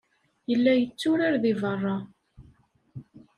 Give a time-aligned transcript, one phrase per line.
[0.49, 1.97] Yella yetturar deg beṛṛa.